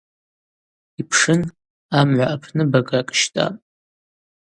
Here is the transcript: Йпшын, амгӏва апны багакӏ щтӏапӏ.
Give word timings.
Йпшын, 1.01 1.41
амгӏва 1.97 2.25
апны 2.33 2.63
багакӏ 2.71 3.15
щтӏапӏ. 3.19 3.59